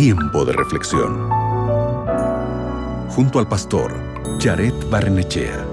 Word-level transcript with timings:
Tiempo 0.00 0.44
de 0.44 0.52
reflexión. 0.52 1.28
Junto 3.10 3.40
al 3.40 3.48
pastor 3.48 3.92
Jared 4.38 4.72
Barnechea. 4.88 5.66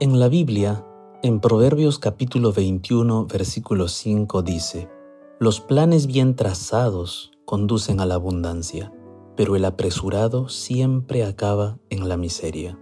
En 0.00 0.18
la 0.18 0.26
Biblia, 0.26 0.84
en 1.22 1.38
Proverbios 1.38 2.00
capítulo 2.00 2.52
21, 2.52 3.26
versículo 3.26 3.86
5 3.86 4.42
dice, 4.42 4.90
Los 5.38 5.60
planes 5.60 6.08
bien 6.08 6.34
trazados 6.34 7.30
conducen 7.44 8.00
a 8.00 8.06
la 8.06 8.16
abundancia, 8.16 8.92
pero 9.36 9.54
el 9.54 9.64
apresurado 9.66 10.48
siempre 10.48 11.22
acaba 11.22 11.78
en 11.90 12.08
la 12.08 12.16
miseria. 12.16 12.76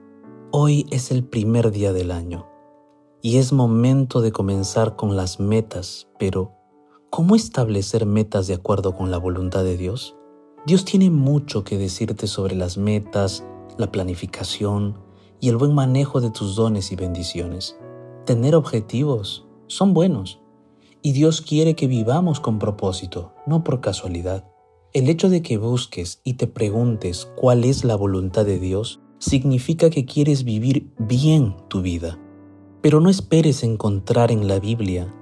Hoy 0.55 0.85
es 0.91 1.11
el 1.11 1.25
primer 1.25 1.71
día 1.71 1.95
del 1.95 2.11
año 2.11 2.47
y 3.23 3.39
es 3.39 3.55
momento 3.55 4.21
de 4.21 4.33
comenzar 4.33 4.97
con 4.97 5.17
las 5.17 5.41
metas, 5.41 6.09
pero 6.19 6.53
¿cómo 7.09 7.37
establecer 7.37 8.05
metas 8.05 8.49
de 8.49 8.55
acuerdo 8.55 8.95
con 8.95 9.11
la 9.11 9.17
voluntad 9.17 9.65
de 9.65 9.79
Dios? 9.79 10.15
Dios 10.67 10.85
tiene 10.85 11.09
mucho 11.09 11.65
que 11.65 11.79
decirte 11.79 12.27
sobre 12.27 12.55
las 12.55 12.77
metas, 12.77 13.47
la 13.79 13.91
planificación 13.91 14.99
y 15.41 15.49
el 15.49 15.57
buen 15.57 15.75
manejo 15.75 16.21
de 16.21 16.29
tus 16.29 16.55
dones 16.55 16.93
y 16.93 16.97
bendiciones. 16.97 17.79
Tener 18.27 18.55
objetivos 18.55 19.47
son 19.69 19.95
buenos 19.95 20.43
y 21.01 21.13
Dios 21.13 21.41
quiere 21.41 21.75
que 21.77 21.87
vivamos 21.87 22.41
con 22.41 22.59
propósito, 22.59 23.33
no 23.47 23.65
por 23.65 23.81
casualidad. 23.81 24.47
El 24.93 25.09
hecho 25.09 25.31
de 25.31 25.41
que 25.41 25.57
busques 25.57 26.21
y 26.25 26.35
te 26.35 26.47
preguntes 26.47 27.33
cuál 27.37 27.65
es 27.65 27.85
la 27.85 27.97
voluntad 27.97 28.45
de 28.45 28.59
Dios 28.59 29.01
significa 29.23 29.89
que 29.89 30.05
quieres 30.05 30.43
vivir 30.43 30.91
bien 30.99 31.55
tu 31.69 31.81
vida. 31.81 32.19
Pero 32.81 33.01
no 33.01 33.09
esperes 33.09 33.63
encontrar 33.63 34.33
en 34.33 34.49
la 34.49 34.59
Biblia 34.59 35.15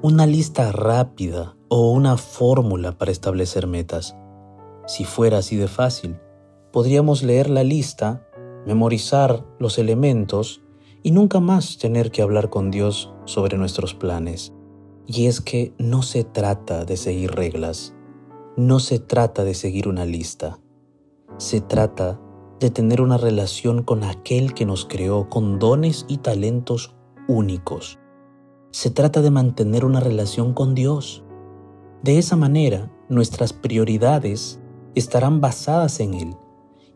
una 0.00 0.26
lista 0.26 0.70
rápida 0.70 1.56
o 1.66 1.90
una 1.90 2.16
fórmula 2.16 2.96
para 2.96 3.10
establecer 3.10 3.66
metas. 3.66 4.16
Si 4.86 5.04
fuera 5.04 5.38
así 5.38 5.56
de 5.56 5.66
fácil, 5.66 6.18
podríamos 6.72 7.24
leer 7.24 7.50
la 7.50 7.64
lista, 7.64 8.24
memorizar 8.64 9.44
los 9.58 9.78
elementos 9.78 10.62
y 11.02 11.10
nunca 11.10 11.40
más 11.40 11.78
tener 11.78 12.12
que 12.12 12.22
hablar 12.22 12.50
con 12.50 12.70
Dios 12.70 13.12
sobre 13.24 13.58
nuestros 13.58 13.92
planes. 13.92 14.52
Y 15.08 15.26
es 15.26 15.40
que 15.40 15.72
no 15.78 16.02
se 16.02 16.22
trata 16.22 16.84
de 16.84 16.96
seguir 16.96 17.32
reglas, 17.32 17.92
no 18.56 18.78
se 18.78 19.00
trata 19.00 19.42
de 19.42 19.54
seguir 19.54 19.88
una 19.88 20.04
lista. 20.04 20.60
Se 21.38 21.60
trata 21.60 22.20
de 22.60 22.70
tener 22.70 23.00
una 23.00 23.16
relación 23.16 23.82
con 23.82 24.04
aquel 24.04 24.54
que 24.54 24.66
nos 24.66 24.84
creó 24.84 25.28
con 25.28 25.58
dones 25.58 26.04
y 26.08 26.18
talentos 26.18 26.94
únicos. 27.28 27.98
Se 28.70 28.90
trata 28.90 29.22
de 29.22 29.30
mantener 29.30 29.84
una 29.84 30.00
relación 30.00 30.54
con 30.54 30.74
Dios. 30.74 31.24
De 32.02 32.18
esa 32.18 32.36
manera, 32.36 32.92
nuestras 33.08 33.52
prioridades 33.52 34.60
estarán 34.94 35.40
basadas 35.40 36.00
en 36.00 36.14
Él 36.14 36.36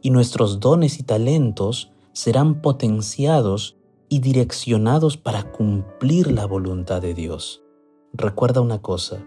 y 0.01 0.11
nuestros 0.11 0.61
dones 0.61 0.99
y 0.99 1.05
talentos 1.05 1.93
serán 2.13 2.61
potenciados 2.61 3.77
y 4.09 4.21
direccionados 4.21 5.17
para 5.17 5.53
cumplir 5.53 6.31
la 6.31 6.47
voluntad 6.47 7.01
de 7.01 7.15
Dios. 7.15 7.63
Recuerda 8.13 8.61
una 8.61 8.83
cosa, 8.83 9.25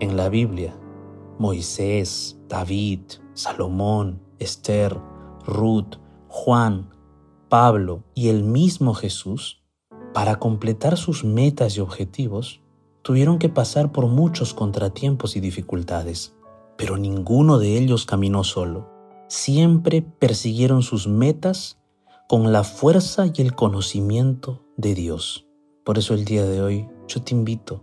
en 0.00 0.16
la 0.16 0.28
Biblia 0.28 0.78
Moisés, 1.38 2.38
David, 2.48 3.00
Salomón, 3.34 4.20
Esther, 4.38 4.96
Ruth, 5.46 5.96
Juan, 6.28 6.90
Pablo 7.48 8.04
y 8.14 8.28
el 8.28 8.42
mismo 8.42 8.94
Jesús, 8.94 9.62
para 10.12 10.38
completar 10.38 10.96
sus 10.96 11.24
metas 11.24 11.76
y 11.76 11.80
objetivos, 11.80 12.60
tuvieron 13.02 13.38
que 13.38 13.48
pasar 13.48 13.92
por 13.92 14.06
muchos 14.06 14.54
contratiempos 14.54 15.36
y 15.36 15.40
dificultades, 15.40 16.34
pero 16.76 16.96
ninguno 16.96 17.58
de 17.58 17.78
ellos 17.78 18.06
caminó 18.06 18.44
solo. 18.44 18.88
Siempre 19.28 20.02
persiguieron 20.02 20.82
sus 20.82 21.06
metas 21.06 21.78
con 22.28 22.52
la 22.52 22.64
fuerza 22.64 23.26
y 23.26 23.42
el 23.42 23.54
conocimiento 23.54 24.64
de 24.76 24.94
Dios. 24.94 25.46
Por 25.84 25.98
eso 25.98 26.14
el 26.14 26.24
día 26.24 26.44
de 26.46 26.62
hoy 26.62 26.88
yo 27.06 27.22
te 27.22 27.34
invito 27.34 27.82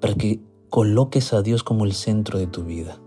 para 0.00 0.14
que 0.14 0.40
coloques 0.70 1.32
a 1.32 1.42
Dios 1.42 1.64
como 1.64 1.84
el 1.84 1.92
centro 1.92 2.38
de 2.38 2.46
tu 2.46 2.64
vida. 2.64 3.00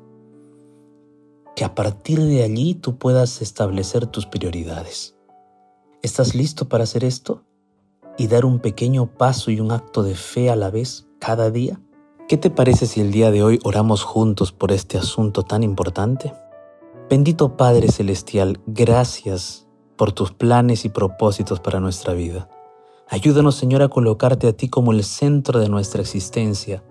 Que 1.60 1.66
a 1.66 1.76
partir 1.76 2.22
de 2.22 2.42
allí 2.42 2.74
tú 2.74 2.98
puedas 2.98 3.42
establecer 3.42 4.08
tus 4.08 4.26
prioridades. 4.26 5.18
¿Estás 6.02 6.34
listo 6.34 6.70
para 6.70 6.86
hacer 6.86 7.04
esto? 7.04 7.44
¿Y 8.18 8.28
dar 8.28 8.46
un 8.46 8.60
pequeño 8.60 9.08
paso 9.18 9.52
y 9.52 9.60
un 9.60 9.74
acto 9.74 10.02
de 10.02 10.16
fe 10.16 10.50
a 10.50 10.56
la 10.56 10.70
vez 10.70 11.10
cada 11.20 11.52
día? 11.52 11.82
¿Qué 12.30 12.38
te 12.38 12.50
parece 12.50 12.86
si 12.86 13.02
el 13.02 13.12
día 13.12 13.30
de 13.30 13.44
hoy 13.44 13.60
oramos 13.66 14.06
juntos 14.06 14.54
por 14.54 14.72
este 14.72 14.98
asunto 14.98 15.44
tan 15.44 15.64
importante? 15.64 16.34
Bendito 17.10 17.58
Padre 17.58 17.92
Celestial, 17.92 18.62
gracias 18.66 19.68
por 19.98 20.14
tus 20.14 20.32
planes 20.32 20.86
y 20.86 20.90
propósitos 20.90 21.60
para 21.60 21.82
nuestra 21.82 22.14
vida. 22.14 22.48
Ayúdanos, 23.10 23.56
Señor, 23.56 23.82
a 23.82 23.90
colocarte 23.90 24.48
a 24.48 24.54
ti 24.54 24.70
como 24.70 24.94
el 24.94 25.04
centro 25.04 25.60
de 25.60 25.68
nuestra 25.68 26.00
existencia 26.00 26.86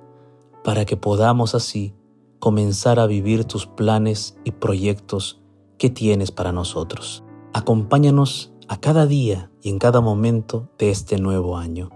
para 0.63 0.85
que 0.85 0.99
podamos 0.99 1.55
así 1.55 1.95
comenzar 2.39 3.01
a 3.01 3.07
vivir 3.07 3.45
tus 3.45 3.67
planes 3.67 4.37
y 4.45 4.53
proyectos 4.53 5.41
que 5.79 5.91
tienes 5.91 6.31
para 6.31 6.53
nosotros. 6.53 7.25
Acompáñanos 7.53 8.53
a 8.69 8.79
cada 8.79 9.07
día 9.07 9.51
y 9.63 9.71
en 9.71 9.79
cada 9.79 10.01
momento 10.01 10.71
de 10.79 10.91
este 10.91 11.19
nuevo 11.19 11.57
año. 11.57 11.91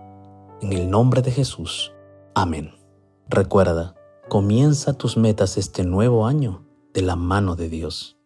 En 0.61 0.73
el 0.73 0.91
nombre 0.91 1.23
de 1.23 1.31
Jesús. 1.31 1.93
Amén. 2.35 2.73
Recuerda, 3.29 3.95
comienza 4.29 4.95
tus 4.95 5.17
metas 5.17 5.59
este 5.59 5.85
nuevo 5.85 6.27
año 6.27 6.65
de 6.95 7.03
la 7.03 7.17
mano 7.17 7.57
de 7.57 7.69
Dios. 7.69 8.17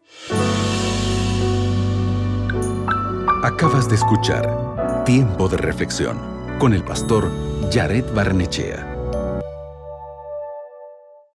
Acabas 3.43 3.89
de 3.89 3.95
escuchar 3.97 5.05
Tiempo 5.05 5.49
de 5.49 5.57
Reflexión 5.57 6.19
con 6.59 6.75
el 6.75 6.85
pastor 6.85 7.31
Jared 7.71 8.05
Barnechea. 8.15 8.96